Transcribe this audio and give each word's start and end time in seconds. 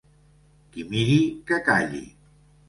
Qui 0.71 0.85
miri 0.93 1.19
que 1.51 1.61
calli. 1.69 2.03